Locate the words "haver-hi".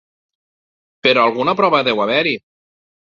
2.07-2.35